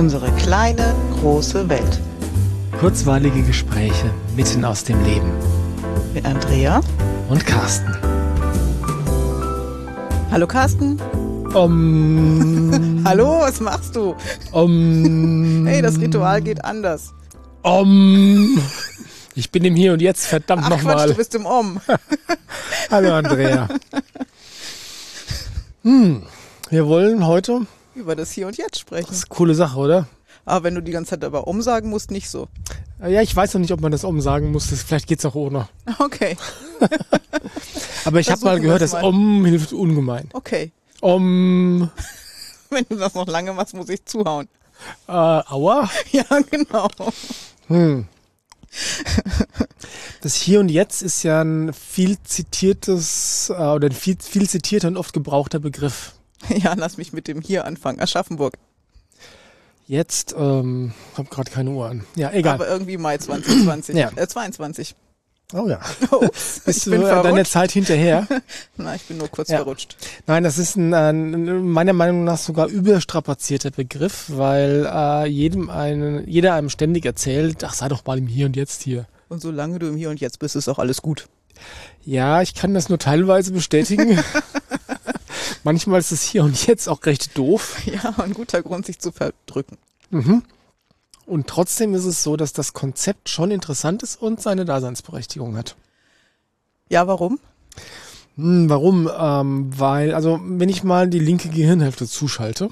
[0.00, 2.00] Unsere kleine, große Welt.
[2.80, 5.30] Kurzweilige Gespräche mitten aus dem Leben.
[6.14, 6.80] Mit Andrea
[7.28, 7.94] und Carsten.
[10.30, 10.98] Hallo Carsten.
[11.52, 14.16] Um, Hallo, was machst du?
[14.52, 17.12] Um, hey, das Ritual geht anders.
[17.60, 18.58] Um,
[19.34, 21.08] ich bin im Hier und Jetzt, verdammt nochmal.
[21.08, 21.78] Du bist im Om.
[22.90, 23.68] Hallo Andrea.
[25.82, 26.22] Hm,
[26.70, 27.66] wir wollen heute
[28.00, 29.06] über das Hier und Jetzt sprechen.
[29.08, 30.08] Das ist eine coole Sache, oder?
[30.44, 32.48] Aber wenn du die ganze Zeit aber umsagen musst, nicht so.
[33.00, 34.66] Ja, ich weiß noch nicht, ob man das umsagen muss.
[34.66, 35.68] Vielleicht geht's auch ohne.
[35.98, 36.36] Okay.
[38.04, 40.28] aber ich habe mal gehört, dass Om hilft ungemein.
[40.32, 40.72] Okay.
[41.00, 41.90] Om.
[42.70, 44.48] Wenn du das noch lange machst, muss ich zuhauen.
[45.06, 45.90] Äh, aua?
[46.10, 46.88] Ja, genau.
[47.68, 48.06] Hm.
[50.20, 54.88] Das Hier und Jetzt ist ja ein viel zitiertes äh, oder ein viel, viel zitierter
[54.88, 56.14] und oft gebrauchter Begriff.
[56.48, 58.00] Ja, lass mich mit dem Hier anfangen.
[58.00, 58.54] Aschaffenburg.
[59.86, 62.04] Jetzt, ähm, habe gerade keine Uhr an.
[62.14, 62.54] Ja, egal.
[62.54, 63.94] Aber irgendwie Mai 2020.
[63.96, 64.10] ja.
[64.14, 64.94] Äh, 22.
[65.52, 65.80] Oh ja.
[66.12, 68.26] Ups, Bist du deiner Zeit hinterher?
[68.76, 69.56] Nein, ich bin nur kurz ja.
[69.56, 69.96] verrutscht.
[70.26, 76.26] Nein, das ist ein, ein, meiner Meinung nach sogar überstrapazierter Begriff, weil äh, jedem einen,
[76.28, 79.06] jeder einem ständig erzählt, ach sei doch mal im Hier und Jetzt hier.
[79.28, 81.26] Und solange du im Hier und Jetzt bist, ist auch alles gut.
[82.04, 84.18] Ja, ich kann das nur teilweise bestätigen.
[85.64, 87.80] Manchmal ist es hier und jetzt auch recht doof.
[87.86, 89.78] Ja, ein guter Grund, sich zu verdrücken.
[90.10, 90.42] Mhm.
[91.26, 95.76] Und trotzdem ist es so, dass das Konzept schon interessant ist und seine Daseinsberechtigung hat.
[96.88, 97.38] Ja, warum?
[98.36, 99.08] Hm, warum?
[99.16, 102.70] Ähm, weil, also wenn ich mal die linke Gehirnhälfte zuschalte.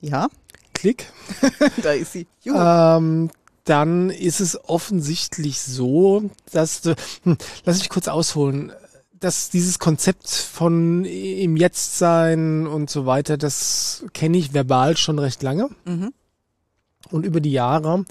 [0.00, 0.28] Ja.
[0.74, 1.06] Klick.
[1.82, 2.26] da ist sie.
[2.44, 3.30] Ähm,
[3.64, 6.82] dann ist es offensichtlich so, dass,
[7.22, 8.72] hm, lass mich kurz ausholen
[9.20, 15.18] dass dieses Konzept von im Jetzt sein und so weiter, das kenne ich verbal schon
[15.18, 15.68] recht lange.
[15.84, 16.12] Mhm.
[17.10, 18.04] Und über die Jahre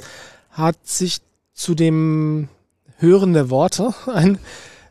[0.49, 1.19] hat sich
[1.53, 2.49] zu dem
[2.97, 4.39] Hören der Worte ein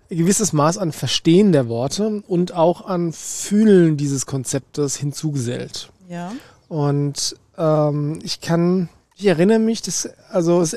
[0.08, 5.90] gewisses Maß an Verstehen der Worte und auch an Fühlen dieses Konzeptes hinzugesellt.
[6.08, 6.32] Ja.
[6.68, 10.76] Und ähm, ich kann, ich erinnere mich, dass, also es,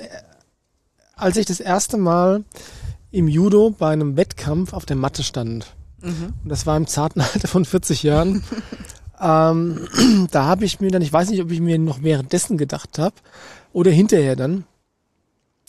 [1.15, 2.43] als ich das erste Mal
[3.11, 5.75] im Judo bei einem Wettkampf auf der Matte stand.
[6.01, 6.33] Mhm.
[6.43, 8.43] Und das war im zarten Alter von 40 Jahren.
[9.21, 9.87] ähm,
[10.31, 13.15] da habe ich mir dann, ich weiß nicht, ob ich mir noch währenddessen gedacht habe
[13.73, 14.65] oder hinterher dann,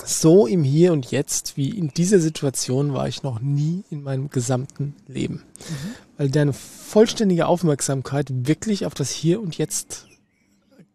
[0.04, 4.30] so im Hier und Jetzt wie in dieser Situation war ich noch nie in meinem
[4.30, 5.42] gesamten Leben.
[5.58, 5.94] Mhm.
[6.16, 10.06] Weil deine vollständige Aufmerksamkeit wirklich auf das Hier und Jetzt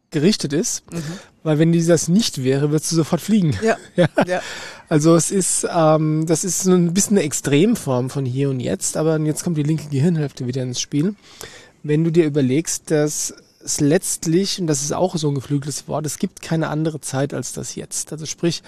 [0.09, 0.89] gerichtet ist.
[0.91, 1.03] Mhm.
[1.43, 3.57] Weil wenn dieses nicht wäre, würdest du sofort fliegen.
[3.61, 3.77] Ja.
[3.95, 4.07] ja.
[4.25, 4.41] ja.
[4.89, 8.95] Also es ist, ähm, das ist so ein bisschen eine Extremform von hier und jetzt,
[8.97, 11.15] aber jetzt kommt die linke Gehirnhälfte wieder ins Spiel.
[11.83, 13.33] Wenn du dir überlegst, dass
[13.63, 17.33] es letztlich, und das ist auch so ein geflügeltes Wort, es gibt keine andere Zeit
[17.33, 18.11] als das Jetzt.
[18.11, 18.61] Also sprich,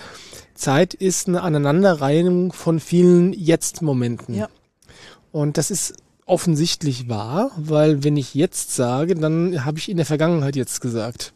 [0.53, 4.35] Zeit ist eine Aneinanderreihung von vielen Jetzt-Momenten.
[4.35, 4.50] Ja.
[5.31, 10.08] Und das ist offensichtlich wahr, weil wenn ich jetzt sage, dann habe ich in der
[10.08, 11.34] Vergangenheit jetzt gesagt.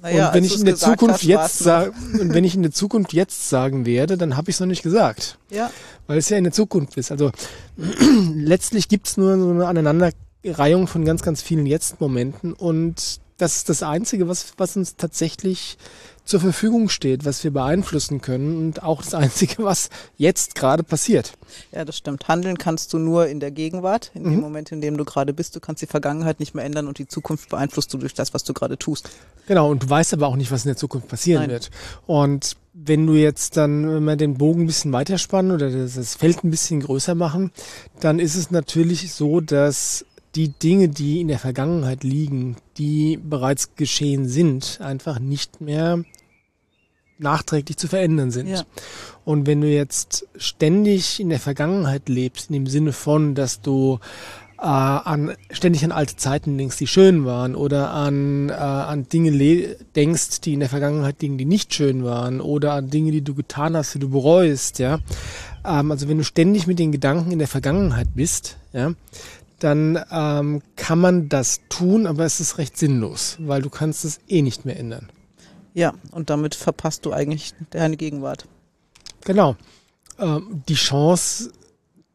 [0.00, 2.70] Naja, und wenn ich in der Zukunft hast, jetzt sage, und wenn ich in der
[2.70, 5.38] Zukunft jetzt sagen werde, dann habe ich es noch nicht gesagt.
[5.50, 5.70] Ja.
[6.06, 7.10] Weil es ja in der Zukunft ist.
[7.10, 7.32] Also
[8.34, 13.68] letztlich gibt es nur so eine Aneinanderreihung von ganz, ganz vielen Jetzt-Momenten und das ist
[13.68, 15.78] das Einzige, was, was uns tatsächlich
[16.28, 21.32] zur Verfügung steht, was wir beeinflussen können und auch das Einzige, was jetzt gerade passiert.
[21.72, 22.28] Ja, das stimmt.
[22.28, 24.30] Handeln kannst du nur in der Gegenwart, in mhm.
[24.32, 25.56] dem Moment, in dem du gerade bist.
[25.56, 28.44] Du kannst die Vergangenheit nicht mehr ändern und die Zukunft beeinflusst du durch das, was
[28.44, 29.08] du gerade tust.
[29.46, 31.50] Genau, und du weißt aber auch nicht, was in der Zukunft passieren Nein.
[31.50, 31.70] wird.
[32.06, 36.50] Und wenn du jetzt dann wir den Bogen ein bisschen weiterspannen oder das Feld ein
[36.50, 37.52] bisschen größer machen,
[38.00, 43.76] dann ist es natürlich so, dass die Dinge, die in der Vergangenheit liegen, die bereits
[43.76, 46.04] geschehen sind, einfach nicht mehr
[47.18, 48.48] nachträglich zu verändern sind.
[48.48, 48.62] Ja.
[49.24, 53.98] Und wenn du jetzt ständig in der Vergangenheit lebst, in dem Sinne von, dass du
[54.58, 59.76] äh, an, ständig an alte Zeiten denkst, die schön waren, oder an, äh, an Dinge
[59.94, 63.34] denkst, die in der Vergangenheit liegen, die nicht schön waren, oder an Dinge, die du
[63.34, 64.98] getan hast, die du bereust, ja.
[65.64, 68.92] Ähm, also wenn du ständig mit den Gedanken in der Vergangenheit bist, ja,
[69.60, 74.20] dann ähm, kann man das tun, aber es ist recht sinnlos, weil du kannst es
[74.28, 75.08] eh nicht mehr ändern.
[75.78, 78.46] Ja, und damit verpasst du eigentlich deine Gegenwart.
[79.24, 79.54] Genau.
[80.18, 81.52] Ähm, die Chance,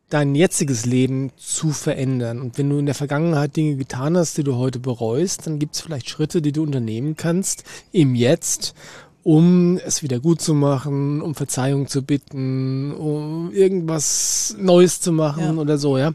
[0.10, 2.42] dein jetziges Leben zu verändern.
[2.42, 5.76] Und wenn du in der Vergangenheit Dinge getan hast, die du heute bereust, dann gibt
[5.76, 7.64] es vielleicht Schritte, die du unternehmen kannst
[7.94, 8.76] im Jetzt,
[9.24, 15.56] um es wieder gut zu machen, um Verzeihung zu bitten, um irgendwas Neues zu machen
[15.56, 15.62] ja.
[15.62, 16.12] oder so, ja.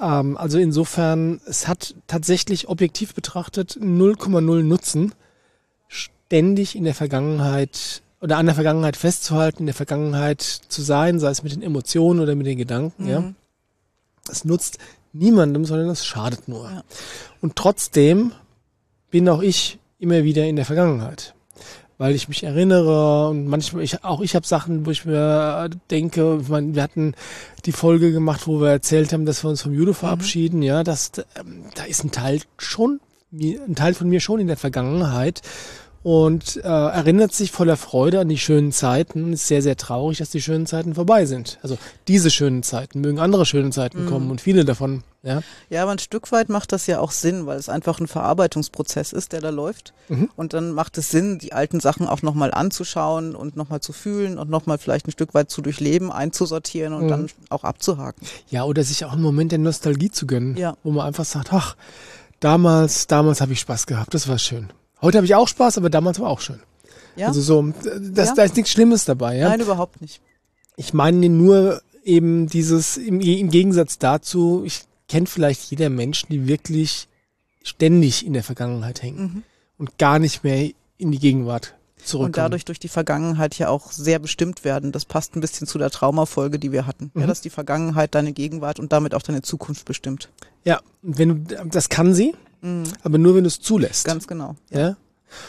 [0.00, 5.12] Ähm, also insofern, es hat tatsächlich objektiv betrachtet 0,0 Nutzen,
[6.30, 11.30] ständig in der Vergangenheit oder an der Vergangenheit festzuhalten, in der Vergangenheit zu sein, sei
[11.30, 13.20] es mit den Emotionen oder mit den Gedanken, ja.
[13.20, 13.34] Mhm.
[14.26, 14.78] Das nutzt
[15.12, 16.70] niemandem, sondern das schadet nur.
[16.70, 16.84] Ja.
[17.40, 18.30] Und trotzdem
[19.10, 21.34] bin auch ich immer wieder in der Vergangenheit.
[21.98, 26.38] Weil ich mich erinnere und manchmal, ich, auch ich habe Sachen, wo ich mir denke,
[26.42, 27.14] ich meine, wir hatten
[27.64, 31.10] die Folge gemacht, wo wir erzählt haben, dass wir uns vom Judo verabschieden, ja, das,
[31.40, 33.00] ähm, da ist ein Teil schon,
[33.32, 35.42] ein Teil von mir schon in der Vergangenheit
[36.02, 40.18] und äh, erinnert sich voller Freude an die schönen Zeiten und ist sehr, sehr traurig,
[40.18, 41.58] dass die schönen Zeiten vorbei sind.
[41.62, 41.76] Also
[42.08, 45.42] diese schönen Zeiten, mögen andere schöne Zeiten kommen und viele davon, ja.
[45.68, 49.12] Ja, aber ein Stück weit macht das ja auch Sinn, weil es einfach ein Verarbeitungsprozess
[49.12, 49.92] ist, der da läuft.
[50.08, 50.30] Mhm.
[50.36, 54.38] Und dann macht es Sinn, die alten Sachen auch nochmal anzuschauen und nochmal zu fühlen
[54.38, 57.08] und nochmal vielleicht ein Stück weit zu durchleben, einzusortieren und Mhm.
[57.10, 58.26] dann auch abzuhaken.
[58.48, 60.78] Ja, oder sich auch einen Moment der Nostalgie zu gönnen, Ja.
[60.82, 61.76] wo man einfach sagt, ach,
[62.40, 64.70] damals, damals habe ich Spaß gehabt, das war schön.
[65.02, 66.60] Heute habe ich auch Spaß, aber damals war auch schön.
[67.16, 67.72] Ja, Also so,
[68.12, 68.34] das, Ja.
[68.34, 69.48] da ist nichts Schlimmes dabei, ja.
[69.48, 70.20] nein, überhaupt nicht.
[70.76, 76.46] Ich meine nur eben dieses, im, im Gegensatz dazu, ich kenne vielleicht jeder Menschen, die
[76.46, 77.08] wirklich
[77.62, 79.42] ständig in der Vergangenheit hängen Mhm.
[79.78, 82.32] und gar nicht mehr in die Gegenwart Und zurückkommen.
[82.32, 84.92] dadurch durch die Vergangenheit ja auch sehr bestimmt werden.
[84.92, 87.10] Das passt ein bisschen zu der Traumafolge, die wir hatten.
[87.14, 87.26] Ja, Mhm.
[87.28, 90.30] dass die Vergangenheit deine Gegenwart und damit auch deine Zukunft bestimmt.
[90.64, 92.84] ja, und wenn du, das kann sie, Mhm.
[93.02, 94.04] aber nur wenn du es zulässt.
[94.04, 94.56] Ganz genau.
[94.70, 94.96] ja.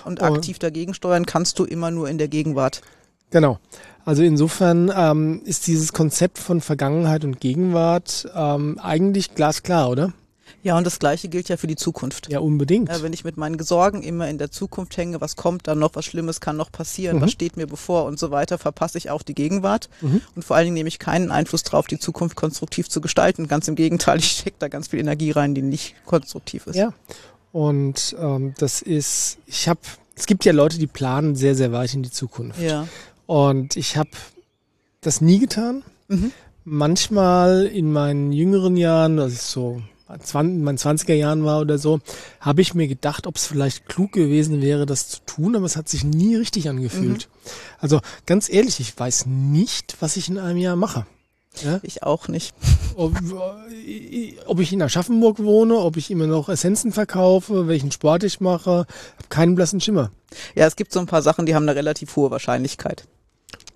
[0.05, 0.25] Und Oh.
[0.25, 2.81] aktiv dagegen steuern kannst du immer nur in der Gegenwart.
[3.31, 3.57] Genau.
[4.05, 10.13] Also insofern ähm, ist dieses Konzept von Vergangenheit und Gegenwart ähm, eigentlich glasklar, oder?
[10.63, 12.29] Ja, und das Gleiche gilt ja für die Zukunft.
[12.31, 12.89] Ja, unbedingt.
[12.89, 15.95] Ja, wenn ich mit meinen Sorgen immer in der Zukunft hänge, was kommt dann noch,
[15.95, 17.21] was Schlimmes kann noch passieren, Mhm.
[17.21, 19.89] was steht mir bevor und so weiter, verpasse ich auch die Gegenwart.
[20.01, 20.21] Mhm.
[20.35, 23.47] Und vor allen Dingen nehme ich keinen Einfluss drauf, die Zukunft konstruktiv zu gestalten.
[23.47, 26.75] Ganz im Gegenteil, ich stecke da ganz viel Energie rein, die nicht konstruktiv ist.
[26.75, 26.93] Ja.
[27.51, 29.79] Und ähm, das ist, ich habe,
[30.15, 32.59] es gibt ja Leute, die planen sehr, sehr weit in die Zukunft.
[32.61, 32.87] Ja.
[33.25, 34.09] Und ich habe
[35.01, 35.83] das nie getan.
[36.07, 36.31] Mhm.
[36.63, 41.77] Manchmal in meinen jüngeren Jahren, als ich so 20, in meinen 20er Jahren war oder
[41.77, 41.99] so,
[42.39, 45.75] habe ich mir gedacht, ob es vielleicht klug gewesen wäre, das zu tun, aber es
[45.75, 47.29] hat sich nie richtig angefühlt.
[47.79, 51.05] Also ganz ehrlich, ich weiß nicht, was ich in einem Jahr mache.
[51.63, 51.79] Ja?
[51.83, 52.53] Ich auch nicht.
[52.95, 53.13] Ob,
[54.45, 58.71] ob ich in Aschaffenburg wohne, ob ich immer noch Essenzen verkaufe, welchen Sport ich mache,
[58.71, 60.11] habe keinen blassen Schimmer.
[60.55, 63.05] Ja, es gibt so ein paar Sachen, die haben eine relativ hohe Wahrscheinlichkeit.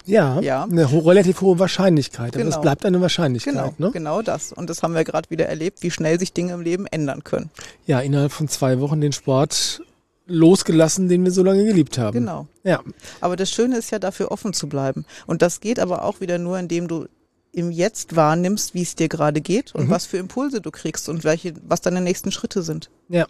[0.05, 0.63] Ja, Ja.
[0.63, 2.61] eine ho relativ hohe Wahrscheinlichkeit, aber es Genau.
[2.61, 3.53] bleibt eine Wahrscheinlichkeit.
[3.53, 3.91] Genau, Ne?
[3.91, 4.53] genau das.
[4.53, 7.49] Und das haben wir gerade wieder erlebt, wie schnell sich Dinge im Leben ändern können.
[7.85, 9.81] Ja, innerhalb von zwei Wochen den Sport
[10.27, 12.13] losgelassen, den wir so lange geliebt haben.
[12.19, 12.47] Genau.
[12.63, 12.81] Ja,
[13.21, 15.05] Aber das Schöne ist ja, dafür offen zu bleiben.
[15.27, 17.05] Und das geht aber auch wieder nur, indem du
[17.51, 19.89] im Jetzt wahrnimmst, wie es dir gerade geht und Mhm.
[19.91, 22.89] was für Impulse du kriegst und welche, was deine nächsten Schritte sind.
[23.07, 23.27] ja.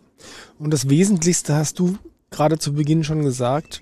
[0.58, 1.98] Und das Wesentlichste hast du
[2.32, 3.82] gerade zu Beginn schon gesagt.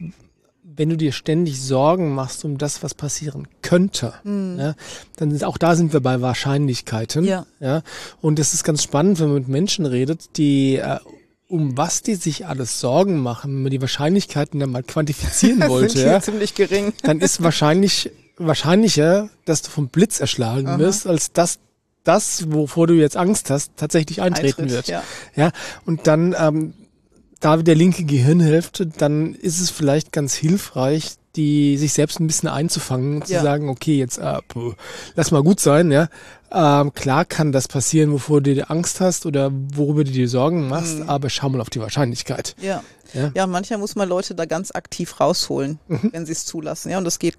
[0.75, 4.75] Wenn du dir ständig Sorgen machst um das, was passieren könnte, ja,
[5.17, 7.23] dann ist, auch da sind wir bei Wahrscheinlichkeiten.
[7.25, 7.45] Ja.
[7.59, 7.81] Ja.
[8.21, 10.99] Und das ist ganz spannend, wenn man mit Menschen redet, die äh,
[11.47, 15.99] um was die sich alles Sorgen machen, wenn man die Wahrscheinlichkeiten dann mal quantifizieren wollte,
[15.99, 16.93] sind ja, ziemlich gering.
[17.03, 20.79] dann ist wahrscheinlich wahrscheinlicher, dass du vom Blitz erschlagen Aha.
[20.79, 21.59] wirst, als dass
[22.03, 24.87] das, wovor du jetzt Angst hast, tatsächlich eintreten Eintritt, wird.
[24.87, 25.03] Ja.
[25.35, 25.51] Ja,
[25.85, 26.73] und dann, ähm,
[27.43, 32.49] da der linke Gehirnhälfte, dann ist es vielleicht ganz hilfreich, die sich selbst ein bisschen
[32.49, 33.41] einzufangen und zu Ja.
[33.41, 34.39] sagen, okay, jetzt äh,
[35.15, 36.07] lass mal gut sein, ja.
[36.55, 40.67] Ähm, klar kann das passieren, wovor du dir Angst hast oder worüber du dir Sorgen
[40.69, 41.09] machst, Mhm.
[41.09, 42.55] aber schau mal auf die Wahrscheinlichkeit.
[42.61, 42.83] Ja.
[43.15, 43.31] Ja.
[43.35, 46.09] ja, manchmal muss man Leute da ganz aktiv rausholen, Mhm.
[46.13, 46.89] wenn sie es zulassen.
[46.91, 47.35] Ja, und das geht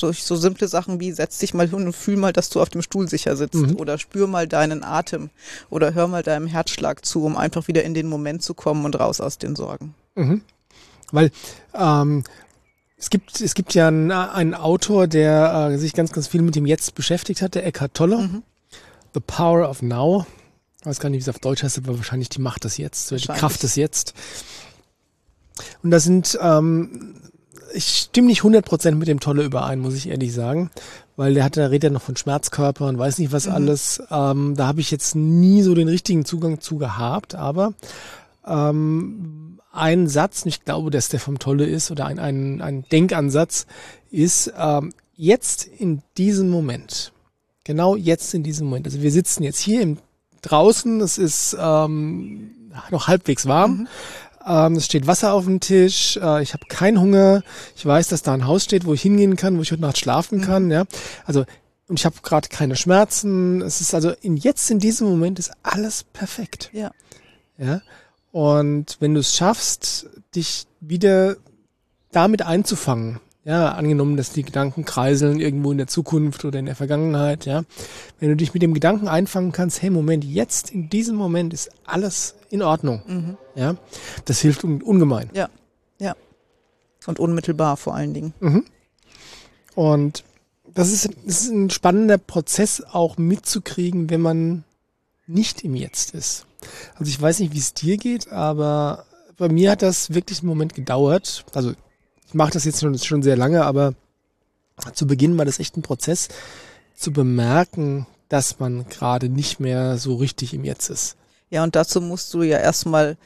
[0.00, 2.70] durch so simple Sachen wie setz dich mal hin und fühl mal, dass du auf
[2.70, 3.76] dem Stuhl sicher sitzt Mhm.
[3.76, 5.28] oder spür mal deinen Atem
[5.68, 8.98] oder hör mal deinem Herzschlag zu, um einfach wieder in den Moment zu kommen und
[8.98, 9.94] raus aus den Sorgen.
[10.14, 10.40] Mhm.
[11.12, 11.30] Weil
[11.74, 12.24] ähm,
[13.00, 16.54] es gibt es gibt ja einen, einen Autor, der äh, sich ganz ganz viel mit
[16.54, 18.18] dem Jetzt beschäftigt hat, der Eckhart Tolle.
[18.18, 18.42] Mhm.
[19.14, 20.26] The Power of Now.
[20.80, 23.10] Ich weiß gar nicht, wie es auf Deutsch heißt, aber wahrscheinlich die Macht des Jetzt,
[23.10, 23.26] die.
[23.26, 24.14] Kraft des Jetzt.
[25.82, 27.14] Und da sind, ähm,
[27.74, 30.70] ich stimme nicht 100% mit dem Tolle überein, muss ich ehrlich sagen,
[31.16, 33.52] weil der hat, da redet ja noch von Schmerzkörper und weiß nicht was Mhm.
[33.52, 34.02] alles.
[34.10, 37.74] Ähm, da habe ich jetzt nie so den richtigen Zugang zu gehabt, aber
[38.46, 42.84] ähm, ein Satz, und ich glaube, dass der vom Tolle ist, oder ein, ein, ein
[42.90, 43.66] Denkansatz
[44.10, 47.12] ist, ähm, jetzt in diesem Moment,
[47.64, 49.98] genau jetzt in diesem Moment, also wir sitzen jetzt hier im,
[50.42, 52.50] draußen, es ist ähm,
[52.90, 53.86] noch halbwegs warm,
[54.46, 57.42] ähm, es steht Wasser auf dem Tisch, äh, ich habe keinen Hunger,
[57.76, 59.98] ich weiß, dass da ein Haus steht, wo ich hingehen kann, wo ich heute Nacht
[59.98, 60.84] schlafen kann, ja,
[61.26, 61.44] also
[61.90, 65.50] und ich habe gerade keine Schmerzen, es ist also in jetzt in diesem Moment ist
[65.64, 66.70] alles perfekt.
[66.72, 66.92] Ja.
[67.58, 67.82] Ja.
[68.32, 71.36] Und wenn du es schaffst, dich wieder
[72.12, 73.20] damit einzufangen.
[73.42, 77.62] Ja, angenommen, dass die Gedanken kreiseln irgendwo in der Zukunft oder in der Vergangenheit, ja.
[78.18, 81.70] Wenn du dich mit dem Gedanken einfangen kannst, hey, Moment, jetzt in diesem Moment ist
[81.86, 83.02] alles in Ordnung.
[83.06, 83.36] Mhm.
[83.54, 83.76] Ja,
[84.26, 85.30] das hilft un ungemein.
[85.32, 85.48] Ja,
[85.98, 86.14] ja.
[87.06, 88.34] Und unmittelbar vor allen Dingen.
[88.40, 88.66] Mhm.
[89.74, 90.22] Und
[90.74, 94.64] das ist, das ist ein spannender Prozess auch mitzukriegen, wenn man
[95.26, 96.46] nicht im Jetzt ist.
[96.94, 99.04] Also ich weiß nicht, wie es dir geht, aber
[99.36, 101.44] bei mir hat das wirklich einen Moment gedauert.
[101.54, 101.72] Also
[102.26, 103.94] ich mache das jetzt schon, schon sehr lange, aber
[104.92, 106.28] zu Beginn war das echt ein Prozess,
[106.94, 111.16] zu bemerken, dass man gerade nicht mehr so richtig im Jetzt ist.
[111.50, 113.16] Ja, und dazu musst du ja erstmal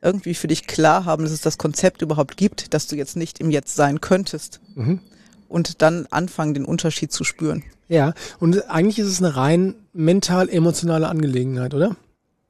[0.00, 3.40] irgendwie für dich klar haben, dass es das Konzept überhaupt gibt, dass du jetzt nicht
[3.40, 4.60] im Jetzt sein könntest.
[4.74, 5.00] Mhm.
[5.48, 7.62] Und dann anfangen, den Unterschied zu spüren.
[7.88, 11.96] Ja, und eigentlich ist es eine rein mental-emotionale Angelegenheit, oder?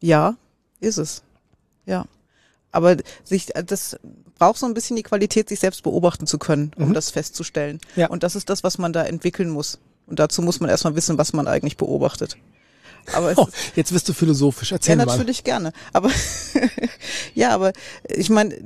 [0.01, 0.37] Ja,
[0.81, 1.23] ist es.
[1.87, 2.07] Ja.
[2.73, 3.97] Aber sich, das
[4.39, 6.95] braucht so ein bisschen die Qualität, sich selbst beobachten zu können, um Mhm.
[6.95, 7.79] das festzustellen.
[7.97, 8.09] Ja.
[8.09, 9.79] Und das ist das, was man da entwickeln muss.
[10.07, 12.37] Und dazu muss man erstmal wissen, was man eigentlich beobachtet.
[13.13, 14.71] Aber Oh, jetzt wirst du philosophisch.
[14.71, 15.07] Ja, Erzähl mal.
[15.07, 15.73] natürlich gerne.
[15.93, 16.11] Aber
[17.35, 17.73] ja, aber
[18.09, 18.57] ich meine,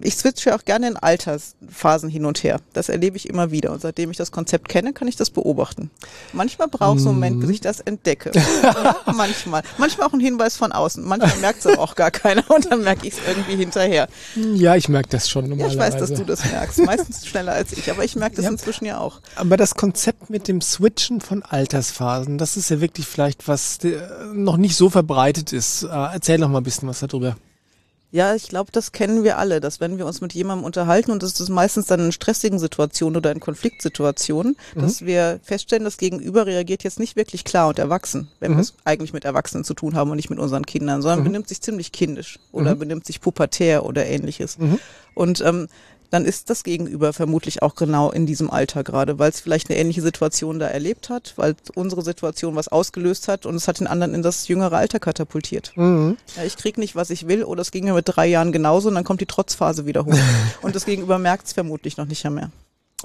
[0.00, 2.60] ich switche auch gerne in Altersphasen hin und her.
[2.72, 3.72] Das erlebe ich immer wieder.
[3.72, 5.90] Und seitdem ich das Konzept kenne, kann ich das beobachten.
[6.32, 8.32] Manchmal braucht es einen Moment, bis ich das entdecke.
[8.34, 9.62] Ja, manchmal.
[9.78, 11.04] Manchmal auch ein Hinweis von außen.
[11.04, 14.08] Manchmal merkt es aber auch gar keiner und dann merke ich es irgendwie hinterher.
[14.36, 15.74] Ja, ich merke das schon Ja, normalerweise.
[15.88, 16.78] ich weiß, dass du das merkst.
[16.84, 17.90] Meistens schneller als ich.
[17.90, 18.50] Aber ich merke das Ja.
[18.50, 19.20] inzwischen ja auch.
[19.36, 23.78] Aber das Konzept mit dem Switchen von Altersphasen, das ist ja wirklich vielleicht was
[24.34, 25.84] noch nicht so verbreitet ist.
[25.84, 27.36] Äh, erzähl doch mal ein bisschen was darüber.
[28.14, 31.22] Ja, ich glaube, das kennen wir alle, dass wenn wir uns mit jemandem unterhalten und
[31.22, 36.44] das ist meistens dann in stressigen Situationen oder in Konfliktsituationen, dass wir feststellen, das Gegenüber
[36.44, 39.96] reagiert jetzt nicht wirklich klar und erwachsen, wenn wir es eigentlich mit Erwachsenen zu tun
[39.96, 43.86] haben und nicht mit unseren Kindern, sondern benimmt sich ziemlich kindisch oder benimmt sich pubertär
[43.86, 44.58] oder ähnliches.
[45.14, 45.68] Und ähm,
[46.12, 49.78] dann ist das Gegenüber vermutlich auch genau in diesem Alter gerade, weil es vielleicht eine
[49.78, 53.86] ähnliche Situation da erlebt hat, weil unsere Situation was ausgelöst hat und es hat den
[53.86, 55.72] anderen in das jüngere Alter katapultiert.
[55.74, 56.18] Mhm.
[56.36, 58.88] Ja, ich krieg nicht, was ich will, oder es ging mir mit drei Jahren genauso
[58.90, 60.18] und dann kommt die Trotzphase wieder hoch.
[60.62, 62.50] und das Gegenüber merkt es vermutlich noch nicht mehr.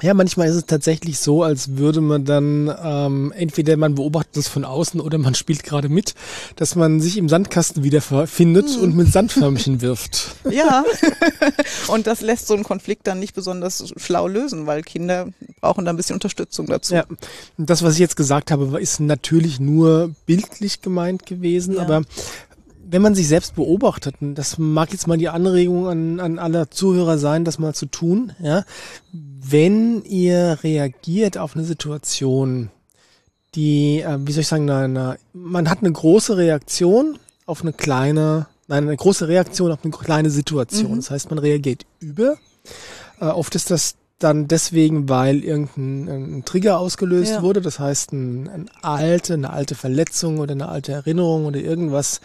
[0.03, 4.47] Ja, manchmal ist es tatsächlich so, als würde man dann ähm, entweder man beobachtet es
[4.47, 6.13] von außen oder man spielt gerade mit,
[6.55, 8.81] dass man sich im Sandkasten wiederfindet Hm.
[8.83, 10.35] und mit Sandförmchen wirft.
[10.51, 10.83] Ja.
[11.87, 15.29] und das lässt so einen Konflikt dann nicht besonders schlau lösen, weil Kinder
[15.61, 16.93] brauchen da ein bisschen Unterstützung dazu.
[16.95, 17.05] Ja,
[17.57, 21.81] und das, was ich jetzt gesagt habe, ist natürlich nur bildlich gemeint gewesen, Ja.
[21.81, 22.03] aber
[22.89, 26.69] wenn man sich selbst beobachtet, und das mag jetzt mal die Anregung an, an alle
[26.69, 28.63] Zuhörer sein, das mal zu tun, ja,
[29.11, 32.69] wenn ihr reagiert auf eine Situation,
[33.55, 37.73] die, äh, wie soll ich sagen, na, na, man hat eine große Reaktion auf eine
[37.73, 40.91] kleine, nein, eine große Reaktion auf eine kleine Situation.
[40.93, 40.95] Mhm.
[40.97, 42.37] Das heißt, man reagiert über.
[43.19, 47.41] Äh, oft ist das dann deswegen, weil irgendein ein Trigger ausgelöst Ja.
[47.43, 47.61] wurde.
[47.61, 52.19] Das heißt, ein, ein alte, eine alte Verletzung oder eine alte Erinnerung oder irgendwas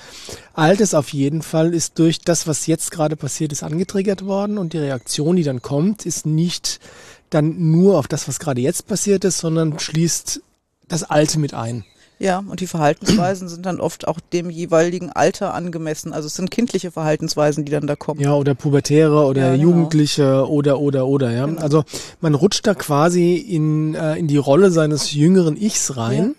[0.54, 4.72] Altes auf jeden Fall ist durch das, was jetzt gerade passiert ist, angetriggert worden und
[4.72, 6.80] die Reaktion, die dann kommt, ist nicht
[7.28, 10.40] dann nur auf das, was gerade jetzt passiert ist, sondern schließt
[10.88, 11.84] das Alte mit ein.
[12.22, 16.12] Ja, und die Verhaltensweisen sind dann oft auch dem jeweiligen Alter angemessen.
[16.12, 18.20] Also es sind kindliche Verhaltensweisen, die dann da kommen.
[18.20, 19.62] Ja, oder Pubertäre oder Ja, genau.
[19.62, 21.46] Jugendliche oder oder oder, ja.
[21.46, 21.60] Genau.
[21.60, 21.84] Also
[22.20, 26.36] man rutscht da quasi in, äh, in die Rolle seines jüngeren Ichs rein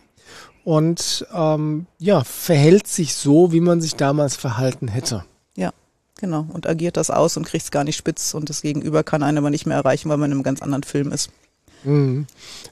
[0.64, 5.26] und ähm, ja, verhält sich so, wie man sich damals verhalten hätte.
[6.24, 6.46] Genau.
[6.54, 9.40] Und agiert das aus und kriegt es gar nicht spitz und das Gegenüber kann einen
[9.40, 11.30] aber nicht mehr erreichen, weil man in einem ganz anderen Film ist.
[11.84, 12.26] Mhm.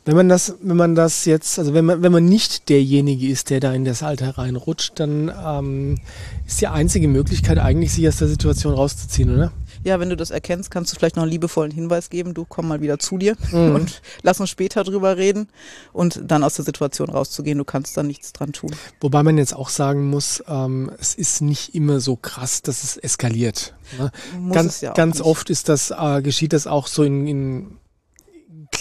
[0.06, 3.50] Wenn man das, wenn man das jetzt, also wenn man, wenn man nicht derjenige ist,
[3.50, 6.00] der da in das Alter reinrutscht, dann ähm,
[6.48, 9.52] ist die einzige Möglichkeit eigentlich, sich aus der Situation rauszuziehen, oder?
[9.84, 12.68] Ja, wenn du das erkennst, kannst du vielleicht noch einen liebevollen Hinweis geben, du komm
[12.68, 13.76] mal wieder zu dir Mhm.
[13.76, 15.48] und lass uns später drüber reden
[15.94, 17.58] und dann aus der Situation rauszugehen.
[17.58, 18.72] Du kannst da nichts dran tun.
[19.00, 22.98] Wobei man jetzt auch sagen muss, ähm, es ist nicht immer so krass, dass es
[22.98, 23.74] eskaliert.
[23.98, 24.12] Ne?
[24.40, 25.26] Muss ganz es ja ganz nicht.
[25.26, 27.78] oft ist das, äh, geschieht das auch so in, in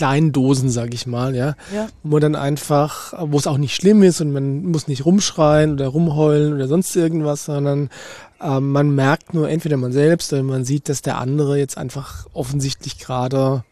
[0.01, 1.55] kleinen Dosen, sag ich mal, ja.
[1.75, 5.05] Ja, Wo man dann einfach, wo es auch nicht schlimm ist und man muss nicht
[5.05, 7.91] rumschreien oder rumheulen oder sonst irgendwas, sondern
[8.41, 12.27] ähm, man merkt nur entweder man selbst oder man sieht, dass der andere jetzt einfach
[12.33, 13.63] offensichtlich gerade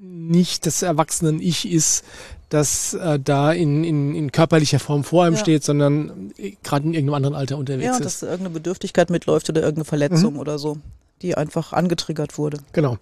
[0.00, 2.04] nicht das erwachsenen Ich ist,
[2.48, 5.40] das äh, da in, in, in körperlicher Form vor einem Ja.
[5.40, 8.04] steht, sondern äh, gerade in irgendeinem anderen Alter unterwegs ja ist.
[8.04, 10.78] dass da irgendeine Bedürftigkeit mitläuft oder irgendeine Verletzung oder so,
[11.22, 12.58] die einfach angetriggert wurde.
[12.72, 12.98] Genau.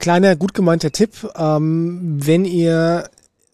[0.00, 3.08] Kleiner, gut gemeinter Tipp, ähm, wenn ihr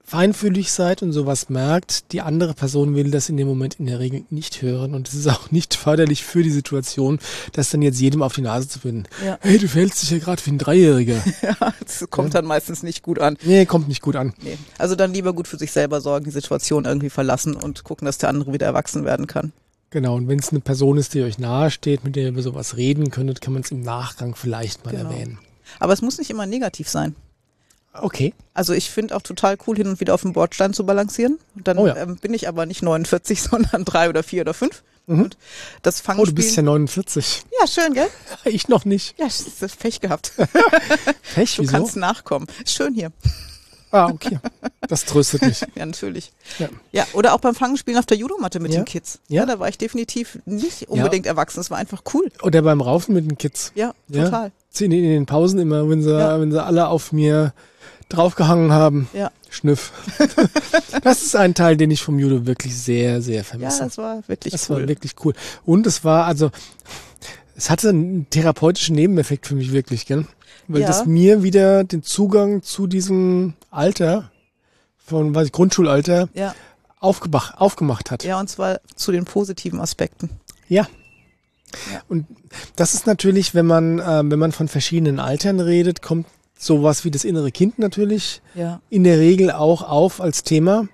[0.04, 3.98] feinfühlig seid und sowas merkt, die andere Person will das in dem Moment in der
[3.98, 7.18] Regel nicht hören und es ist auch nicht förderlich für die Situation,
[7.54, 9.06] das dann jetzt jedem auf die Nase zu finden.
[9.24, 9.36] Ja.
[9.40, 11.16] Hey, du verhältst dich ja gerade wie ein Dreijähriger.
[11.42, 13.36] Ja, das kommt dann meistens nicht gut an.
[13.44, 14.32] Nee, kommt nicht gut an.
[14.42, 14.56] Nee.
[14.78, 18.18] Also dann lieber gut für sich selber sorgen, die Situation irgendwie verlassen und gucken, dass
[18.18, 19.52] der andere wieder erwachsen werden kann.
[19.90, 22.42] Genau, und wenn es eine Person ist, die euch nahe steht, mit der ihr über
[22.42, 25.10] sowas reden könntet, kann man es im Nachgang vielleicht mal Genau.
[25.10, 25.38] erwähnen.
[25.78, 27.14] Aber es muss nicht immer negativ sein.
[27.92, 28.34] Okay.
[28.52, 31.38] Also ich finde auch total cool, hin und wieder auf dem Bordstein zu balancieren.
[31.54, 31.96] Und dann Oh ja.
[31.96, 34.82] ähm, bin ich aber nicht 49, sondern drei oder vier oder fünf.
[35.06, 35.22] Mhm.
[35.22, 35.36] Und
[35.82, 36.26] das Oh, Fangspiel.
[36.26, 37.44] du bist ja 49.
[37.60, 38.08] ja, schön, gell?
[38.44, 39.18] Ich noch nicht.
[39.18, 40.32] Ja, das ist Pech gehabt.
[41.34, 41.72] Pech, Du wieso?
[41.72, 42.46] kannst nachkommen.
[42.64, 43.12] Ist schön hier.
[43.96, 44.38] Ah, okay.
[44.88, 45.60] Das tröstet mich.
[45.74, 46.32] Ja, natürlich.
[46.58, 46.68] Ja.
[46.92, 48.80] Ja, oder auch beim Fangenspielen auf der Judomatte mit Ja.
[48.80, 49.18] den Kids.
[49.28, 49.46] Ja.
[49.46, 51.60] da war ich definitiv nicht unbedingt erwachsen.
[51.60, 52.30] Es war einfach cool.
[52.42, 53.72] Oder beim Raufen mit den Kids.
[53.74, 54.24] Ja, Ja.
[54.24, 54.52] total.
[54.78, 56.38] In, in den Pausen immer, wenn sie, Ja.
[56.40, 57.52] wenn sie alle auf mir
[58.08, 59.08] draufgehangen haben.
[59.14, 59.30] Ja.
[59.50, 59.92] Schnüff.
[61.02, 63.84] das ist ein Teil, den ich vom Judo wirklich sehr, sehr Ja, vermisse.
[63.84, 64.80] das war wirklich das cool.
[64.82, 65.34] war wirklich cool.
[65.64, 66.50] Und es war also,
[67.56, 70.26] es hatte einen therapeutischen Nebeneffekt für mich wirklich, gell?
[70.68, 70.88] Weil Ja.
[70.88, 74.30] das mir wieder den Zugang zu diesem Alter
[74.96, 76.54] von, weiß ich, Grundschulalter ja,
[76.98, 78.24] aufgemacht, aufgemacht hat.
[78.24, 80.30] ja, und zwar zu den positiven Aspekten.
[80.68, 80.88] Ja.
[81.92, 82.00] Ja.
[82.08, 82.26] Und
[82.76, 86.26] das ist natürlich, wenn man, äh, wenn man von verschiedenen Altern redet, kommt
[86.58, 90.88] sowas wie das innere Kind natürlich Ja, in der Regel auch auf als Thema.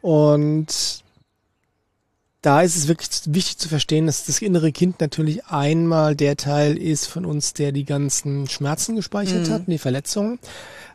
[0.00, 1.02] Und
[2.40, 6.76] da ist es wirklich wichtig zu verstehen, dass das innere Kind natürlich einmal der Teil
[6.78, 9.52] ist von uns, der die ganzen Schmerzen gespeichert Mhm.
[9.52, 10.38] hat, die Verletzungen.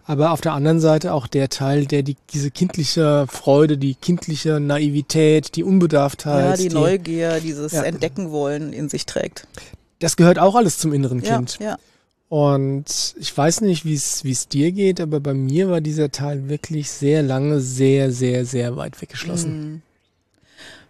[0.05, 4.59] Aber auf der anderen Seite auch der Teil, der die, diese kindliche Freude, die kindliche
[4.59, 7.83] Naivität, die Unbedarftheit, ja die Neugier, dieses Ja.
[7.83, 9.47] Entdecken wollen in sich trägt.
[9.99, 11.57] das gehört auch alles zum inneren Ja, Kind.
[11.61, 11.77] ja.
[12.27, 16.11] Und ich weiß nicht, wie es wie es dir geht, aber bei mir war dieser
[16.11, 19.81] Teil wirklich sehr lange, sehr, sehr, sehr weit weggeschlossen.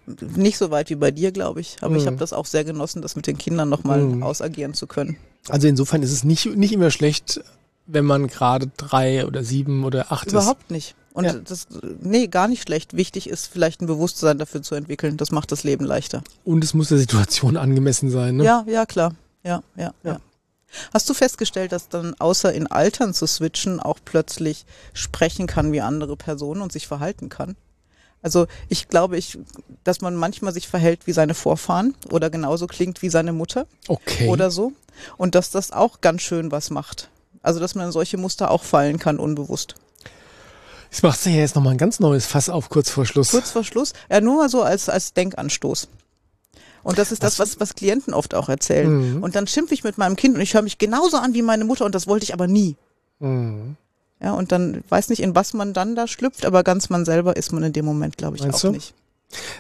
[0.07, 0.41] Mhm.
[0.41, 1.77] Nicht so weit wie bei dir, glaube ich.
[1.81, 2.07] Aber ich Mhm.
[2.07, 4.23] habe das auch sehr genossen, das mit den Kindern nochmal Mhm.
[4.23, 5.17] ausagieren zu können.
[5.49, 7.41] Also insofern ist es nicht, nicht immer schlecht,
[7.85, 10.95] wenn man gerade drei oder sieben oder acht Überhaupt nicht.
[11.13, 11.33] Und Ja.
[11.33, 11.67] das,
[12.01, 12.95] nee, gar nicht schlecht.
[12.95, 15.17] Wichtig ist vielleicht ein Bewusstsein dafür zu entwickeln.
[15.17, 16.19] Das macht das Leben leichter.
[16.19, 16.25] ist.
[16.43, 18.37] Und es muss der Situation angemessen sein.
[18.37, 18.43] Ne?
[18.45, 19.13] Ja, ja, klar.
[19.43, 20.19] Ja, ja, ja, Ja.
[20.91, 25.81] Hast du festgestellt, dass dann außer in Altern zu switchen auch plötzlich sprechen kann wie
[25.81, 27.55] andere Personen und sich verhalten kann?
[28.23, 29.37] Also ich glaube, ich,
[29.83, 34.29] dass man manchmal sich verhält wie seine Vorfahren oder genauso klingt wie seine Mutter Okay.
[34.29, 34.71] oder so.
[35.17, 37.09] Und dass das auch ganz schön was macht.
[37.43, 39.75] Also dass man in solche Muster auch fallen kann, unbewusst.
[40.89, 43.29] Jetzt machst du ja jetzt nochmal ein ganz neues Fass auf kurz vor Schluss.
[43.31, 45.87] Kurz vor Schluss, ja nur mal so als, als Denkanstoß.
[46.83, 49.15] Und das ist das, was, was Klienten oft auch erzählen.
[49.15, 49.23] Mhm.
[49.23, 51.65] Und dann schimpfe ich mit meinem Kind und ich höre mich genauso an wie meine
[51.65, 52.75] Mutter und das wollte ich aber nie.
[53.19, 53.77] Mhm.
[54.21, 57.35] Ja, und dann weiß nicht, in was man dann da schlüpft, aber ganz man selber
[57.35, 58.71] ist man in dem Moment, glaube ich, Meinst auch du?
[58.71, 58.93] nicht.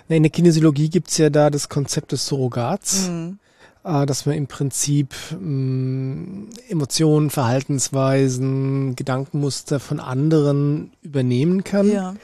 [0.07, 3.07] In der Kinesiologie gibt's ja da das Konzept des Surrogats.
[3.07, 3.39] Mhm.
[3.83, 11.91] Äh, dass man im Prinzip mh, Emotionen, Verhaltensweisen, Gedankenmuster von anderen übernehmen kann.
[11.91, 12.15] Ja.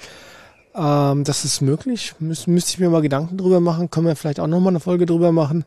[0.76, 2.16] Ähm, das ist möglich.
[2.20, 3.90] Müs müsste ich mir mal Gedanken drüber machen.
[3.90, 5.66] Können wir vielleicht auch nochmal eine Folge drüber machen.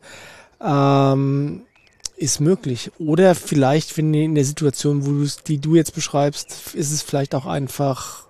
[0.61, 1.61] Ähm,
[2.15, 2.91] ist möglich.
[2.99, 7.35] Oder vielleicht, wenn in der Situation, wo du die du jetzt beschreibst, ist es vielleicht
[7.35, 8.27] auch einfach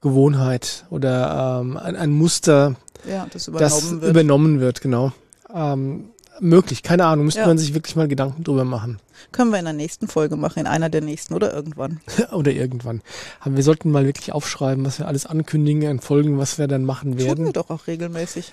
[0.00, 2.76] Gewohnheit oder ähm, ein, ein Muster,
[3.08, 4.10] ja, das das übernommen wird.
[4.10, 5.12] übernommen wird, genau.
[5.52, 7.46] Ähm, möglich, keine Ahnung, müsste Ja.
[7.46, 8.98] man sich wirklich mal Gedanken drüber machen.
[9.32, 12.00] Können wir in der nächsten Folge machen, in einer der nächsten oder irgendwann.
[12.32, 13.02] Oder irgendwann.
[13.40, 16.84] Aber wir sollten mal wirklich aufschreiben, was wir alles ankündigen an Folgen, was wir dann
[16.84, 17.52] machen Tun wir werden.
[17.52, 18.52] doch auch regelmäßig.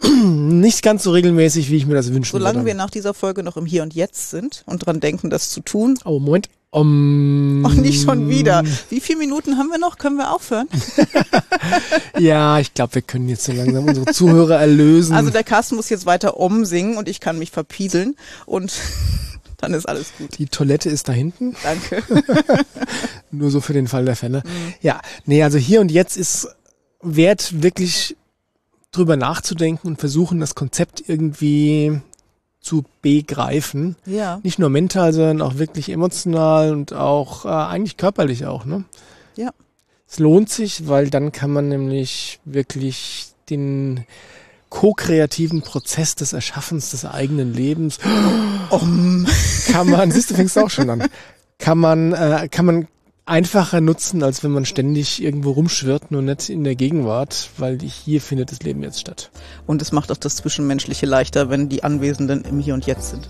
[0.24, 2.66] Nicht ganz so regelmäßig, wie ich mir das wünschen Solange würde.
[2.66, 5.60] wir nach dieser Folge noch im Hier und Jetzt sind und dran denken, das zu
[5.60, 5.98] tun.
[6.04, 6.48] Oh, Moment.
[6.74, 8.64] Um, Und nicht schon wieder.
[8.90, 9.96] Wie viele Minuten haben wir noch?
[9.96, 10.68] Können wir aufhören?
[12.18, 15.14] Ja, ich glaube, wir können jetzt so langsam unsere Zuhörer erlösen.
[15.14, 18.72] Also der Carsten muss jetzt weiter umsingen und ich kann mich verpieseln und
[19.58, 20.36] dann ist alles gut.
[20.38, 22.02] die Toilette ist da hinten, Danke.
[23.30, 24.42] nur so für den Fall der Fälle.
[24.44, 24.74] Mhm.
[24.80, 26.48] Ja, nee, also hier und jetzt ist
[27.02, 28.16] wert, wirklich
[28.92, 32.00] drüber nachzudenken und versuchen, das Konzept irgendwie
[32.64, 33.96] zu begreifen.
[34.06, 38.64] Ja, Nicht nur mental, sondern auch wirklich emotional und auch äh, eigentlich körperlich auch.
[38.64, 38.84] Ne?
[39.36, 39.50] Ja.
[40.08, 44.04] Es lohnt sich, weil dann kann man nämlich wirklich den
[44.70, 47.98] ko-kreativen Prozess des Erschaffens des eigenen Lebens
[49.70, 51.04] kann man, siehst du, fängst auch schon an,
[51.58, 52.88] kann man, äh, kann man
[53.26, 58.20] einfacher nutzen, als wenn man ständig irgendwo rumschwirrt, nur nicht in der Gegenwart, weil hier
[58.20, 59.30] findet das Leben jetzt statt.
[59.66, 63.28] und es macht auch das Zwischenmenschliche leichter, wenn die Anwesenden im Hier und Jetzt sind.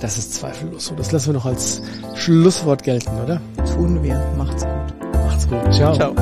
[0.00, 0.94] Das ist zweifellos so.
[0.94, 1.82] Das lassen wir noch als
[2.14, 3.40] Schlusswort gelten, oder?
[3.74, 4.18] Tun wir.
[4.38, 5.12] Macht's gut.
[5.12, 5.74] Macht's gut.
[5.74, 5.94] Ciao.
[5.94, 6.14] Ciao.